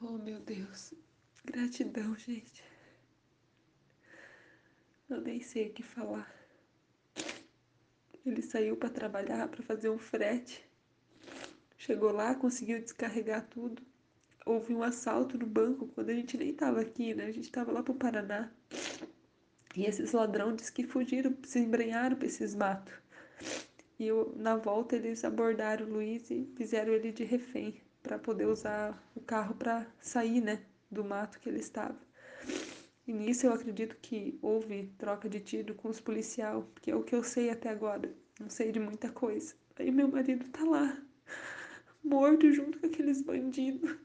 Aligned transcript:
Oh, 0.00 0.16
meu 0.16 0.38
Deus. 0.38 0.94
Gratidão, 1.44 2.16
gente. 2.16 2.62
Eu 5.10 5.20
nem 5.20 5.40
sei 5.40 5.68
o 5.68 5.72
que 5.72 5.82
falar. 5.82 6.32
Ele 8.24 8.40
saiu 8.40 8.76
para 8.76 8.90
trabalhar, 8.90 9.48
para 9.48 9.62
fazer 9.62 9.88
um 9.88 9.98
frete. 9.98 10.64
Chegou 11.76 12.12
lá, 12.12 12.34
conseguiu 12.34 12.80
descarregar 12.80 13.48
tudo. 13.48 13.82
Houve 14.46 14.72
um 14.72 14.84
assalto 14.84 15.36
no 15.36 15.46
banco 15.46 15.88
quando 15.88 16.10
a 16.10 16.14
gente 16.14 16.36
nem 16.36 16.50
estava 16.50 16.80
aqui, 16.80 17.12
né? 17.12 17.24
A 17.24 17.32
gente 17.32 17.46
estava 17.46 17.72
lá 17.72 17.82
pro 17.82 17.94
Paraná. 17.94 18.52
E 19.74 19.84
esses 19.84 20.12
ladrões 20.12 20.70
que 20.70 20.86
fugiram, 20.86 21.36
se 21.42 21.58
embrenharam 21.58 22.16
para 22.16 22.26
esses 22.26 22.54
matos. 22.54 22.94
E 23.98 24.06
eu, 24.06 24.32
na 24.36 24.56
volta 24.56 24.94
eles 24.94 25.24
abordaram 25.24 25.86
o 25.86 25.90
Luiz 25.94 26.30
e 26.30 26.48
fizeram 26.56 26.92
ele 26.92 27.10
de 27.10 27.24
refém 27.24 27.80
para 28.00 28.18
poder 28.18 28.46
usar 28.46 28.96
carro 29.28 29.54
para 29.54 29.86
sair, 30.00 30.40
né, 30.40 30.64
do 30.90 31.04
mato 31.04 31.38
que 31.38 31.50
ele 31.50 31.60
estava. 31.60 31.94
E 33.06 33.12
nisso 33.12 33.46
eu 33.46 33.52
acredito 33.52 33.94
que 34.00 34.38
houve 34.40 34.90
troca 34.96 35.28
de 35.28 35.38
tiro 35.38 35.74
com 35.74 35.90
os 35.90 36.00
policiais, 36.00 36.64
que 36.80 36.90
é 36.90 36.96
o 36.96 37.04
que 37.04 37.14
eu 37.14 37.22
sei 37.22 37.50
até 37.50 37.68
agora. 37.68 38.10
Não 38.40 38.48
sei 38.48 38.72
de 38.72 38.80
muita 38.80 39.10
coisa. 39.10 39.54
Aí 39.76 39.90
meu 39.90 40.08
marido 40.08 40.48
tá 40.48 40.64
lá, 40.64 40.96
morto 42.02 42.50
junto 42.50 42.78
com 42.78 42.86
aqueles 42.86 43.20
bandidos. 43.20 43.98